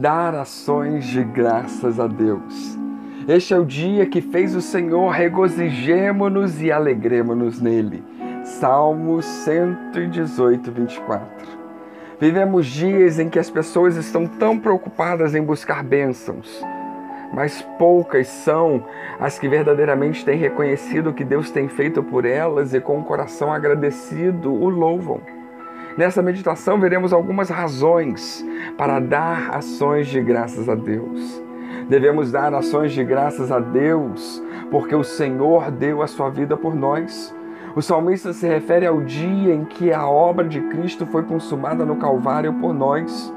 dar 0.00 0.32
ações 0.34 1.06
de 1.06 1.24
graças 1.24 1.98
a 1.98 2.06
Deus. 2.06 2.78
Este 3.26 3.52
é 3.52 3.58
o 3.58 3.64
dia 3.64 4.06
que 4.06 4.20
fez 4.20 4.54
o 4.54 4.60
Senhor, 4.60 5.10
regozijemo-nos 5.10 6.62
e 6.62 6.70
alegremo-nos 6.70 7.60
nele. 7.60 8.04
Salmos 8.44 9.24
118, 9.24 10.70
24. 10.70 11.26
Vivemos 12.20 12.66
dias 12.66 13.18
em 13.18 13.28
que 13.28 13.38
as 13.38 13.50
pessoas 13.50 13.96
estão 13.96 14.26
tão 14.26 14.58
preocupadas 14.58 15.34
em 15.34 15.42
buscar 15.42 15.82
bênçãos, 15.82 16.64
mas 17.34 17.60
poucas 17.76 18.28
são 18.28 18.84
as 19.18 19.38
que 19.38 19.48
verdadeiramente 19.48 20.24
têm 20.24 20.38
reconhecido 20.38 21.10
o 21.10 21.14
que 21.14 21.24
Deus 21.24 21.50
tem 21.50 21.68
feito 21.68 22.02
por 22.04 22.24
elas 22.24 22.72
e 22.72 22.80
com 22.80 22.98
o 22.98 23.04
coração 23.04 23.52
agradecido 23.52 24.52
o 24.52 24.68
louvam. 24.68 25.37
Nessa 25.98 26.22
meditação 26.22 26.78
veremos 26.78 27.12
algumas 27.12 27.50
razões 27.50 28.46
para 28.76 29.00
dar 29.00 29.50
ações 29.56 30.06
de 30.06 30.22
graças 30.22 30.68
a 30.68 30.76
Deus. 30.76 31.42
Devemos 31.88 32.30
dar 32.30 32.54
ações 32.54 32.92
de 32.92 33.02
graças 33.02 33.50
a 33.50 33.58
Deus 33.58 34.40
porque 34.70 34.94
o 34.94 35.02
Senhor 35.02 35.72
deu 35.72 36.00
a 36.00 36.06
sua 36.06 36.30
vida 36.30 36.56
por 36.56 36.72
nós. 36.72 37.34
O 37.74 37.82
salmista 37.82 38.32
se 38.32 38.46
refere 38.46 38.86
ao 38.86 39.00
dia 39.00 39.52
em 39.52 39.64
que 39.64 39.92
a 39.92 40.06
obra 40.08 40.46
de 40.46 40.60
Cristo 40.68 41.04
foi 41.04 41.24
consumada 41.24 41.84
no 41.84 41.96
Calvário 41.96 42.54
por 42.60 42.72
nós. 42.72 43.34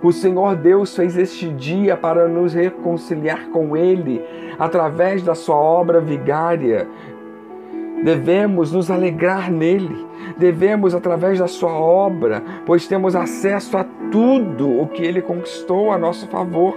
O 0.00 0.12
Senhor 0.12 0.54
Deus 0.54 0.94
fez 0.94 1.16
este 1.16 1.48
dia 1.48 1.96
para 1.96 2.28
nos 2.28 2.54
reconciliar 2.54 3.48
com 3.48 3.76
Ele 3.76 4.24
através 4.56 5.20
da 5.20 5.34
sua 5.34 5.56
obra 5.56 6.00
vigária. 6.00 6.86
Devemos 8.04 8.70
nos 8.70 8.90
alegrar 8.90 9.50
nele, 9.50 10.06
devemos 10.36 10.94
através 10.94 11.38
da 11.38 11.48
sua 11.48 11.72
obra, 11.72 12.42
pois 12.66 12.86
temos 12.86 13.16
acesso 13.16 13.78
a 13.78 13.84
tudo 14.12 14.78
o 14.78 14.86
que 14.88 15.02
ele 15.02 15.22
conquistou 15.22 15.90
a 15.90 15.96
nosso 15.96 16.28
favor. 16.28 16.76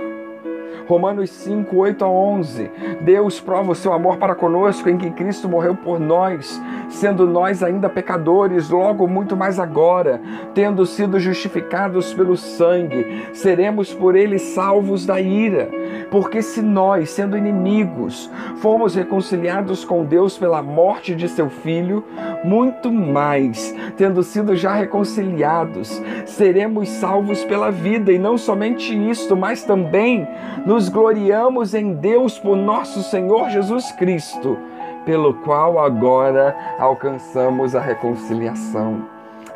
Romanos 0.87 1.29
5, 1.31 1.75
8 1.75 2.05
a 2.05 2.09
11. 2.09 2.71
Deus 3.01 3.41
prova 3.41 3.71
o 3.71 3.75
seu 3.75 3.91
amor 3.91 4.17
para 4.17 4.33
conosco 4.33 4.89
em 4.89 4.97
que 4.97 5.11
Cristo 5.11 5.49
morreu 5.49 5.75
por 5.75 5.99
nós, 5.99 6.61
sendo 6.89 7.27
nós 7.27 7.61
ainda 7.61 7.89
pecadores, 7.89 8.69
logo 8.69 9.07
muito 9.07 9.35
mais 9.35 9.59
agora, 9.59 10.21
tendo 10.53 10.85
sido 10.85 11.19
justificados 11.19 12.13
pelo 12.13 12.37
sangue, 12.37 13.27
seremos 13.33 13.93
por 13.93 14.15
ele 14.15 14.39
salvos 14.39 15.05
da 15.05 15.19
ira. 15.19 15.69
Porque 16.09 16.41
se 16.41 16.61
nós, 16.61 17.09
sendo 17.09 17.37
inimigos, 17.37 18.31
fomos 18.57 18.95
reconciliados 18.95 19.83
com 19.83 20.05
Deus 20.05 20.37
pela 20.37 20.61
morte 20.61 21.13
de 21.13 21.27
seu 21.27 21.49
filho, 21.49 22.03
muito 22.43 22.91
mais, 22.91 23.75
tendo 23.97 24.23
sido 24.23 24.55
já 24.55 24.73
reconciliados, 24.73 26.01
seremos 26.25 26.87
salvos 26.89 27.43
pela 27.43 27.71
vida, 27.71 28.11
e 28.11 28.17
não 28.17 28.37
somente 28.37 28.95
isto, 29.09 29.35
mas 29.35 29.63
também 29.63 30.25
nos 30.65 30.76
gloriamos 30.87 31.73
em 31.73 31.93
Deus 31.93 32.37
por 32.37 32.55
nosso 32.55 33.01
Senhor 33.01 33.49
Jesus 33.49 33.91
Cristo, 33.93 34.57
pelo 35.05 35.33
qual 35.33 35.79
agora 35.79 36.55
alcançamos 36.77 37.75
a 37.75 37.81
reconciliação. 37.81 39.05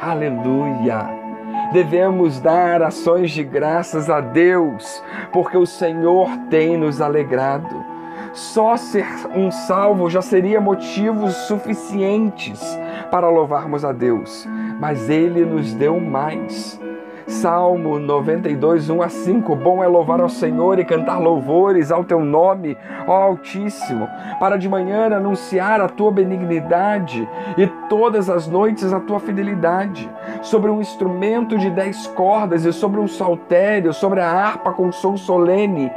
Aleluia! 0.02 1.08
Devemos 1.72 2.40
dar 2.40 2.82
ações 2.82 3.32
de 3.32 3.44
graças 3.44 4.10
a 4.10 4.20
Deus, 4.20 5.04
porque 5.32 5.56
o 5.56 5.66
Senhor 5.66 6.28
tem 6.50 6.76
nos 6.76 7.00
alegrado. 7.00 7.86
Só 8.34 8.76
ser 8.76 9.06
um 9.36 9.52
salvo 9.52 10.10
já 10.10 10.22
seria 10.22 10.60
motivos 10.60 11.36
suficientes 11.48 12.62
para 13.12 13.30
louvarmos 13.30 13.86
a 13.86 13.92
Deus, 13.92 14.48
mas 14.80 15.10
Ele 15.10 15.46
nos 15.46 15.74
deu 15.74 16.00
mais. 16.00 16.82
Salmo 17.32 17.98
92, 17.98 18.90
1 18.90 19.02
a 19.02 19.08
5. 19.08 19.56
Bom 19.56 19.82
é 19.82 19.88
louvar 19.88 20.20
ao 20.20 20.28
Senhor 20.28 20.78
e 20.78 20.86
cantar 20.86 21.18
louvores 21.18 21.90
ao 21.90 22.04
teu 22.04 22.20
nome, 22.20 22.78
ó 23.08 23.14
Altíssimo, 23.14 24.08
para 24.38 24.58
de 24.58 24.68
manhã 24.68 25.06
anunciar 25.16 25.80
a 25.80 25.88
tua 25.88 26.12
benignidade 26.12 27.28
e 27.58 27.68
todas 27.88 28.30
as 28.30 28.48
noites 28.48 28.92
a 28.92 29.00
tua 29.00 29.20
fidelidade. 29.20 30.10
Sobre 30.42 30.70
um 30.70 30.82
instrumento 30.82 31.58
de 31.58 31.70
dez 31.70 32.06
cordas 32.08 32.66
e 32.66 32.74
sobre 32.74 33.00
um 33.00 33.08
saltério, 33.08 33.94
sobre 33.94 34.20
a 34.20 34.30
harpa 34.30 34.74
com 34.74 34.92
som 34.92 35.16
solene 35.16 35.90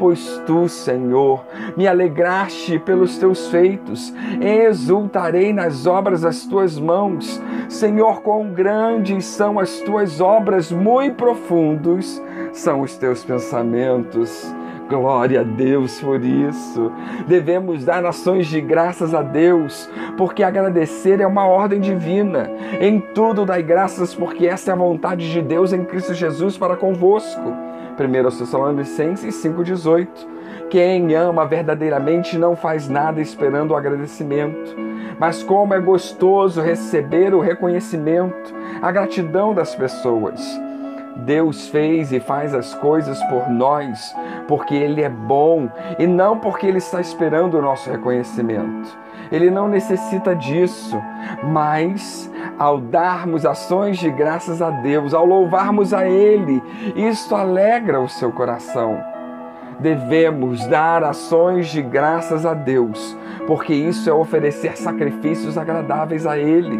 pois 0.00 0.42
tu, 0.46 0.66
Senhor, 0.66 1.44
me 1.76 1.86
alegraste 1.86 2.78
pelos 2.78 3.18
teus 3.18 3.48
feitos, 3.48 4.12
exultarei 4.40 5.52
nas 5.52 5.86
obras 5.86 6.22
das 6.22 6.46
tuas 6.46 6.78
mãos. 6.78 7.40
Senhor, 7.68 8.22
quão 8.22 8.50
grandes 8.50 9.26
são 9.26 9.58
as 9.58 9.80
tuas 9.80 10.18
obras, 10.18 10.72
muito 10.72 11.16
profundos 11.16 12.20
são 12.52 12.80
os 12.80 12.96
teus 12.96 13.22
pensamentos. 13.22 14.52
Glória 14.88 15.42
a 15.42 15.44
Deus 15.44 16.00
por 16.00 16.24
isso. 16.24 16.90
Devemos 17.28 17.84
dar 17.84 18.04
ações 18.04 18.48
de 18.48 18.60
graças 18.60 19.14
a 19.14 19.22
Deus, 19.22 19.88
porque 20.16 20.42
agradecer 20.42 21.20
é 21.20 21.26
uma 21.26 21.46
ordem 21.46 21.78
divina. 21.78 22.50
Em 22.80 22.98
tudo 22.98 23.44
dai 23.44 23.62
graças, 23.62 24.14
porque 24.14 24.46
essa 24.48 24.70
é 24.70 24.74
a 24.74 24.76
vontade 24.76 25.30
de 25.30 25.42
Deus 25.42 25.72
em 25.72 25.84
Cristo 25.84 26.12
Jesus 26.12 26.58
para 26.58 26.74
convosco. 26.74 27.69
1 28.00 28.38
Tessalonicenses 28.38 29.34
5,18. 29.44 30.08
Quem 30.70 31.14
ama 31.14 31.44
verdadeiramente 31.44 32.38
não 32.38 32.56
faz 32.56 32.88
nada 32.88 33.20
esperando 33.20 33.72
o 33.72 33.76
agradecimento, 33.76 34.74
mas 35.18 35.42
como 35.42 35.74
é 35.74 35.80
gostoso 35.80 36.62
receber 36.62 37.34
o 37.34 37.40
reconhecimento, 37.40 38.54
a 38.80 38.90
gratidão 38.90 39.52
das 39.52 39.74
pessoas. 39.74 40.40
Deus 41.16 41.68
fez 41.68 42.12
e 42.12 42.20
faz 42.20 42.54
as 42.54 42.74
coisas 42.76 43.22
por 43.24 43.50
nós 43.50 44.14
porque 44.48 44.74
Ele 44.74 45.02
é 45.02 45.08
bom 45.08 45.68
e 45.98 46.06
não 46.06 46.38
porque 46.38 46.66
Ele 46.66 46.78
está 46.78 47.00
esperando 47.00 47.58
o 47.58 47.62
nosso 47.62 47.90
reconhecimento. 47.90 48.96
Ele 49.30 49.50
não 49.50 49.68
necessita 49.68 50.34
disso, 50.34 50.96
mas 51.44 52.29
ao 52.60 52.78
darmos 52.78 53.46
ações 53.46 53.96
de 53.96 54.10
graças 54.10 54.60
a 54.60 54.68
Deus, 54.68 55.14
ao 55.14 55.24
louvarmos 55.24 55.94
a 55.94 56.06
Ele, 56.06 56.62
isto 56.94 57.34
alegra 57.34 57.98
o 57.98 58.06
seu 58.06 58.30
coração. 58.30 59.02
Devemos 59.78 60.66
dar 60.66 61.02
ações 61.02 61.68
de 61.68 61.80
graças 61.80 62.44
a 62.44 62.52
Deus, 62.52 63.16
porque 63.46 63.72
isso 63.72 64.10
é 64.10 64.12
oferecer 64.12 64.76
sacrifícios 64.76 65.56
agradáveis 65.56 66.26
a 66.26 66.36
Ele. 66.36 66.78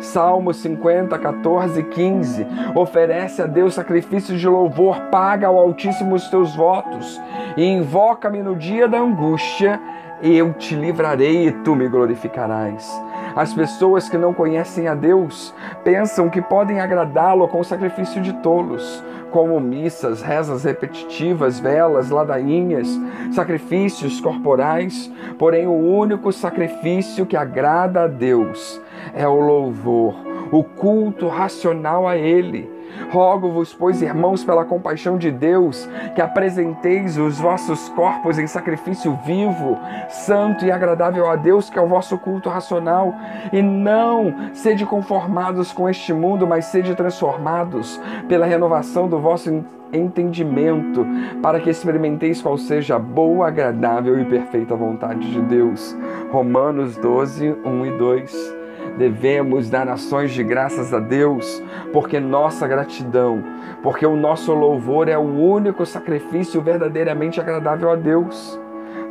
Salmo 0.00 0.54
50, 0.54 1.18
14 1.18 1.78
e 1.78 1.84
15. 1.84 2.46
Oferece 2.74 3.42
a 3.42 3.46
Deus 3.46 3.74
sacrifícios 3.74 4.40
de 4.40 4.48
louvor, 4.48 4.98
paga 5.10 5.48
ao 5.48 5.58
Altíssimo 5.58 6.14
os 6.14 6.26
teus 6.30 6.56
votos, 6.56 7.20
e 7.54 7.66
invoca-me 7.66 8.42
no 8.42 8.56
dia 8.56 8.88
da 8.88 8.98
angústia, 8.98 9.78
eu 10.22 10.54
te 10.54 10.74
livrarei 10.74 11.48
e 11.48 11.52
tu 11.52 11.76
me 11.76 11.86
glorificarás. 11.86 13.07
As 13.38 13.54
pessoas 13.54 14.08
que 14.08 14.18
não 14.18 14.34
conhecem 14.34 14.88
a 14.88 14.96
Deus 14.96 15.54
pensam 15.84 16.28
que 16.28 16.42
podem 16.42 16.80
agradá-lo 16.80 17.46
com 17.46 17.60
o 17.60 17.64
sacrifício 17.64 18.20
de 18.20 18.32
tolos, 18.42 19.00
como 19.30 19.60
missas, 19.60 20.22
rezas 20.22 20.64
repetitivas, 20.64 21.60
velas, 21.60 22.10
ladainhas, 22.10 22.88
sacrifícios 23.30 24.20
corporais. 24.20 25.08
Porém, 25.38 25.68
o 25.68 25.72
único 25.72 26.32
sacrifício 26.32 27.24
que 27.24 27.36
agrada 27.36 28.02
a 28.02 28.06
Deus 28.08 28.80
é 29.14 29.28
o 29.28 29.38
louvor, 29.38 30.16
o 30.50 30.64
culto 30.64 31.28
racional 31.28 32.08
a 32.08 32.16
Ele 32.16 32.77
Rogo-vos, 33.10 33.72
pois, 33.72 34.02
irmãos, 34.02 34.44
pela 34.44 34.64
compaixão 34.64 35.16
de 35.16 35.30
Deus, 35.30 35.88
que 36.14 36.20
apresenteis 36.20 37.16
os 37.16 37.38
vossos 37.38 37.88
corpos 37.90 38.38
em 38.38 38.46
sacrifício 38.46 39.18
vivo, 39.24 39.78
santo 40.08 40.64
e 40.64 40.70
agradável 40.70 41.28
a 41.30 41.36
Deus, 41.36 41.70
que 41.70 41.78
é 41.78 41.82
o 41.82 41.88
vosso 41.88 42.18
culto 42.18 42.48
racional, 42.48 43.14
e 43.52 43.62
não 43.62 44.34
sede 44.52 44.84
conformados 44.84 45.72
com 45.72 45.88
este 45.88 46.12
mundo, 46.12 46.46
mas 46.46 46.66
sede 46.66 46.94
transformados 46.94 48.00
pela 48.28 48.46
renovação 48.46 49.08
do 49.08 49.18
vosso 49.18 49.64
entendimento, 49.92 51.06
para 51.42 51.60
que 51.60 51.70
experimenteis 51.70 52.42
qual 52.42 52.58
seja 52.58 52.96
a 52.96 52.98
boa, 52.98 53.48
agradável 53.48 54.20
e 54.20 54.24
perfeita 54.24 54.74
vontade 54.74 55.30
de 55.30 55.40
Deus. 55.42 55.96
Romanos 56.30 56.96
12, 56.96 57.56
1 57.64 57.86
e 57.86 57.90
2 57.98 58.57
devemos 58.98 59.70
dar 59.70 59.88
ações 59.88 60.32
de 60.32 60.42
graças 60.42 60.92
a 60.92 60.98
Deus, 60.98 61.62
porque 61.92 62.18
nossa 62.18 62.66
gratidão, 62.66 63.42
porque 63.82 64.04
o 64.04 64.16
nosso 64.16 64.52
louvor 64.52 65.08
é 65.08 65.16
o 65.16 65.22
único 65.22 65.86
sacrifício 65.86 66.60
verdadeiramente 66.60 67.40
agradável 67.40 67.90
a 67.90 67.96
Deus. 67.96 68.60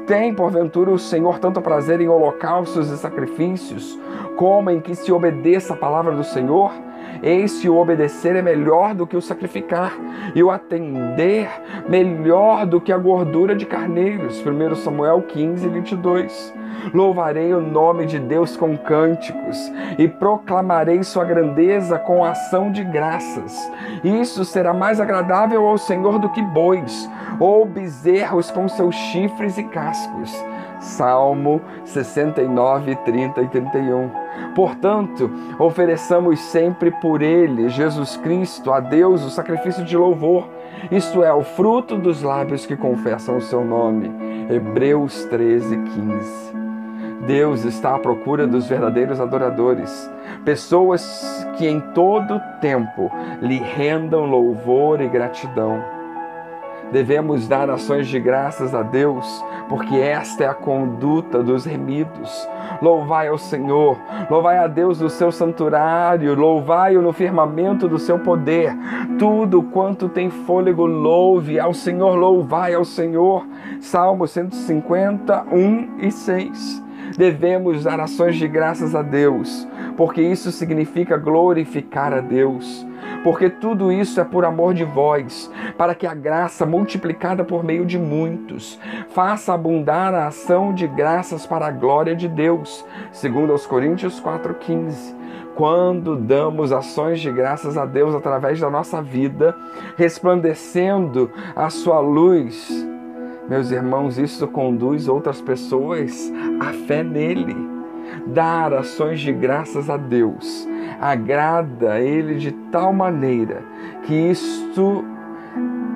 Tem, 0.06 0.34
porventura, 0.34 0.92
o 0.92 1.00
Senhor 1.00 1.40
tanto 1.40 1.62
prazer 1.62 2.00
em 2.02 2.08
holocaustos 2.08 2.90
e 2.90 2.98
sacrifícios, 2.98 3.98
como 4.36 4.70
em 4.70 4.80
que 4.80 4.94
se 4.94 5.12
obedeça 5.12 5.74
a 5.74 5.78
palavra 5.78 6.14
do 6.14 6.24
Senhor? 6.24 6.72
Eis 7.22 7.60
que 7.60 7.70
o 7.70 7.78
obedecer 7.78 8.36
é 8.36 8.42
melhor 8.42 8.94
do 8.94 9.08
que 9.08 9.18
o 9.18 9.22
sacrificar, 9.22 9.94
e 10.36 10.44
o 10.44 10.52
atender 10.52 11.50
melhor 11.88 12.66
do 12.66 12.80
que 12.80 12.92
a 12.92 12.98
gordura 12.98 13.56
de 13.56 13.66
carneiros. 13.66 14.44
1 14.46 14.76
Samuel 14.76 15.22
15, 15.24 15.68
22. 15.68 16.54
Louvarei 16.94 17.54
o 17.54 17.62
nome 17.62 18.06
de 18.06 18.20
Deus 18.20 18.56
com 18.56 18.78
cânticos 18.78 19.58
e 19.98 20.08
proclamarei 20.08 21.04
sua 21.04 21.26
grandeza 21.26 21.98
com 21.98 22.24
ação 22.24 22.72
de 22.72 22.84
graças. 22.84 23.70
Isso 24.04 24.46
será 24.46 24.74
mais 24.74 25.00
agradável 25.00 25.66
ao 25.66 25.78
Senhor 25.78 26.20
do 26.20 26.30
que 26.30 26.42
bois 26.42 27.10
ou 27.40 27.66
bezerros 27.66 28.52
com 28.52 28.68
seus 28.68 28.96
chifres 28.96 29.58
e 29.58 29.64
cascos. 29.64 30.34
Salmo 30.80 31.62
69, 31.84 32.96
30 32.98 33.42
e 33.42 33.48
31. 33.48 34.27
Portanto, 34.56 35.30
ofereçamos 35.60 36.40
sempre 36.40 36.92
por 36.92 37.22
Ele, 37.22 37.70
Jesus 37.70 38.18
Cristo, 38.18 38.72
a 38.72 38.80
Deus, 38.80 39.24
o 39.24 39.30
sacrifício 39.30 39.84
de 39.84 39.96
louvor, 39.96 40.48
isto 40.92 41.24
é, 41.24 41.34
o 41.34 41.44
fruto 41.44 41.98
dos 41.98 42.22
lábios 42.22 42.66
que 42.66 42.76
confessam 42.76 43.38
o 43.38 43.42
seu 43.42 43.64
nome. 43.64 44.12
Hebreus 44.50 45.26
13, 45.26 45.78
15. 45.78 46.58
Deus 47.26 47.66
está 47.66 47.96
à 47.96 48.00
procura 48.00 48.48
dos 48.48 48.68
verdadeiros 48.68 49.20
adoradores, 49.20 50.10
pessoas 50.46 51.46
que 51.58 51.68
em 51.68 51.82
todo 51.94 52.42
tempo 52.62 53.12
lhe 53.42 53.58
rendam 53.58 54.26
louvor 54.26 55.02
e 55.02 55.10
gratidão. 55.10 55.97
Devemos 56.92 57.48
dar 57.48 57.70
ações 57.70 58.08
de 58.08 58.20
graças 58.20 58.74
a 58.74 58.82
Deus, 58.82 59.44
porque 59.68 59.96
esta 59.96 60.44
é 60.44 60.48
a 60.48 60.54
conduta 60.54 61.44
dos 61.44 61.66
remidos. 61.66 62.48
Louvai 62.82 63.28
ao 63.28 63.38
Senhor, 63.38 63.98
louvai 64.30 64.58
a 64.58 64.68
Deus 64.68 65.00
do 65.00 65.10
seu 65.10 65.32
santuário, 65.32 66.36
louvai-o 66.36 67.02
no 67.02 67.12
firmamento 67.12 67.88
do 67.88 68.00
seu 68.00 68.20
poder. 68.20 68.76
Tudo 69.20 69.64
quanto 69.64 70.08
tem 70.08 70.30
fôlego, 70.30 70.86
louve 70.86 71.60
ao 71.60 71.74
Senhor, 71.74 72.16
louvai 72.16 72.74
ao 72.74 72.86
Senhor. 72.86 73.46
Salmo 73.82 74.28
150, 74.28 75.46
1 75.52 76.00
e 76.00 76.12
6 76.12 76.88
devemos 77.16 77.84
dar 77.84 78.00
ações 78.00 78.36
de 78.36 78.48
graças 78.48 78.96
a 78.96 79.02
Deus, 79.02 79.68
porque 79.96 80.22
isso 80.22 80.52
significa 80.52 81.16
glorificar 81.18 82.14
a 82.14 82.20
Deus. 82.20 82.86
Porque 83.24 83.50
tudo 83.50 83.92
isso 83.92 84.20
é 84.20 84.24
por 84.24 84.46
amor 84.46 84.74
de 84.74 84.84
vós, 84.84 85.52
para 85.78 85.94
que 85.94 86.08
a 86.08 86.14
graça 86.14 86.66
multiplicada 86.66 87.44
por 87.44 87.64
meio 87.64 87.86
de 87.86 87.98
muitos 88.00 88.80
faça 89.10 89.54
abundar 89.54 90.14
a 90.14 90.28
ação 90.28 90.74
de 90.74 90.88
graças 90.88 91.46
para 91.46 91.68
a 91.68 91.72
glória 91.72 92.16
de 92.16 92.28
Deus. 92.28 92.86
Segundo 93.12 93.52
aos 93.52 93.66
Coríntios 93.66 94.20
4:15 94.20 95.16
quando 95.56 96.16
damos 96.16 96.72
ações 96.72 97.20
de 97.20 97.32
graças 97.32 97.78
a 97.78 97.86
Deus 97.86 98.14
através 98.14 98.60
da 98.60 98.70
nossa 98.70 99.02
vida, 99.02 99.56
resplandecendo 99.98 101.32
a 101.56 101.68
sua 101.72 102.00
luz 102.00 102.88
meus 103.50 103.72
irmãos, 103.72 104.18
isso 104.18 104.46
conduz 104.48 105.08
outras 105.08 105.40
pessoas 105.40 106.32
à 106.60 106.74
fé 106.86 107.02
nele. 107.02 107.56
Dar 108.28 108.74
ações 108.74 109.22
de 109.22 109.32
graças 109.32 109.90
a 109.90 109.96
Deus 109.96 110.68
agrada 111.00 112.00
ele 112.00 112.36
de 112.36 112.52
tal 112.72 112.92
maneira 112.92 113.62
que 114.04 114.14
isto 114.14 115.06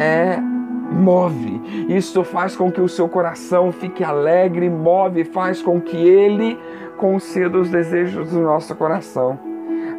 é 0.01 0.39
move. 0.39 1.61
Isto 1.87 2.23
faz 2.23 2.55
com 2.55 2.71
que 2.71 2.81
o 2.81 2.89
seu 2.89 3.07
coração 3.07 3.71
fique 3.71 4.03
alegre, 4.03 4.69
move, 4.69 5.23
faz 5.23 5.61
com 5.61 5.79
que 5.79 5.97
ele 5.97 6.59
conceda 6.97 7.57
os 7.57 7.69
desejos 7.69 8.31
do 8.31 8.41
nosso 8.41 8.75
coração. 8.75 9.39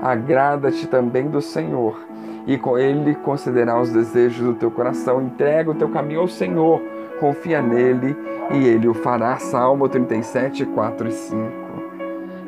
Agrada-te 0.00 0.86
também 0.86 1.28
do 1.28 1.40
Senhor, 1.40 1.98
e 2.46 2.58
com 2.58 2.76
ele 2.76 3.14
concederá 3.14 3.80
os 3.80 3.90
desejos 3.90 4.44
do 4.44 4.54
teu 4.54 4.70
coração. 4.70 5.22
Entrega 5.22 5.70
o 5.70 5.74
teu 5.74 5.88
caminho 5.88 6.20
ao 6.20 6.28
Senhor 6.28 6.80
confia 7.22 7.62
nele 7.62 8.16
e 8.50 8.66
ele 8.66 8.88
o 8.88 8.94
fará. 8.94 9.38
Salmo 9.38 9.88
37, 9.88 10.66
4 10.66 11.08
e 11.08 11.12
5. 11.12 11.42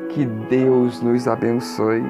Que 0.09 0.25
Deus 0.25 1.01
nos 1.01 1.29
abençoe. 1.29 2.03